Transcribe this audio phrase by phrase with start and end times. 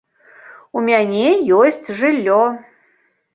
[0.79, 1.27] У мяне
[1.59, 2.41] ёсць жыллё.